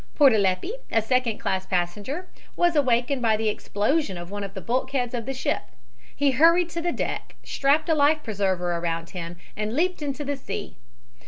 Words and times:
Portaleppi, 0.15 0.71
a 0.91 0.99
second 0.99 1.37
class 1.37 1.67
passenger, 1.67 2.27
was 2.55 2.75
awakened 2.75 3.21
by 3.21 3.37
the 3.37 3.49
explosion 3.49 4.17
of 4.17 4.31
one 4.31 4.43
of 4.43 4.55
the 4.55 4.59
bulkheads 4.59 5.13
of 5.13 5.27
the 5.27 5.31
ship. 5.35 5.61
He 6.15 6.31
hurried 6.31 6.69
to 6.69 6.81
the 6.81 6.91
deck, 6.91 7.35
strapped 7.43 7.87
a 7.87 7.93
life 7.93 8.23
preserver 8.23 8.71
around 8.77 9.11
him 9.11 9.35
and 9.55 9.75
leaped 9.75 10.01
into 10.01 10.25
the 10.25 10.37
sea. 10.37 10.75